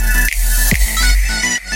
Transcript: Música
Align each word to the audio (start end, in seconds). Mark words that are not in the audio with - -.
Música 0.00 1.67